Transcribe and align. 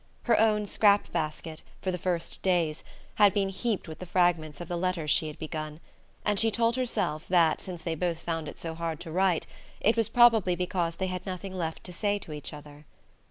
Her 0.23 0.39
own 0.39 0.65
scrap 0.65 1.11
basket, 1.11 1.61
for 1.79 1.91
the 1.91 1.99
first 1.99 2.41
days, 2.41 2.83
had 3.21 3.35
been 3.35 3.49
heaped 3.49 3.87
with 3.87 3.99
the 3.99 4.07
fragments 4.07 4.59
of 4.59 4.67
the 4.67 4.75
letters 4.75 5.11
she 5.11 5.27
had 5.27 5.37
begun; 5.37 5.79
and 6.25 6.39
she 6.39 6.49
told 6.49 6.75
herself 6.75 7.27
that, 7.27 7.61
since 7.61 7.83
they 7.83 7.93
both 7.93 8.17
found 8.17 8.47
it 8.47 8.57
so 8.57 8.73
hard 8.73 8.99
to 9.01 9.11
write, 9.11 9.45
it 9.79 9.95
was 9.95 10.09
probably 10.09 10.55
because 10.55 10.95
they 10.95 11.05
had 11.05 11.23
nothing 11.27 11.53
left 11.53 11.83
to 11.83 11.93
say 11.93 12.17
to 12.17 12.33
each 12.33 12.51
other. 12.51 12.87